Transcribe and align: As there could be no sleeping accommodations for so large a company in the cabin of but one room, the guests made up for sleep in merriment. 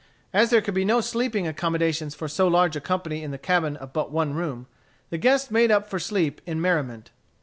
As 0.33 0.49
there 0.49 0.61
could 0.63 0.73
be 0.73 0.83
no 0.83 0.99
sleeping 0.99 1.45
accommodations 1.45 2.15
for 2.15 2.27
so 2.27 2.47
large 2.47 2.75
a 2.75 2.81
company 2.81 3.21
in 3.21 3.29
the 3.29 3.37
cabin 3.37 3.77
of 3.77 3.93
but 3.93 4.09
one 4.11 4.33
room, 4.33 4.65
the 5.11 5.19
guests 5.19 5.51
made 5.51 5.69
up 5.69 5.87
for 5.87 5.99
sleep 5.99 6.41
in 6.47 6.59
merriment. 6.59 7.11